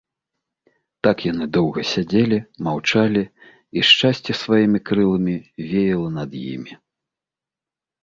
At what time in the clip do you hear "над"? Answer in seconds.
6.21-6.29